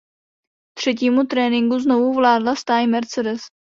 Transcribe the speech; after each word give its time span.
Třetímu 0.77 1.25
tréninku 1.25 1.79
znovu 1.79 2.13
vládla 2.13 2.55
stáj 2.55 2.87
Mercedes. 2.87 3.41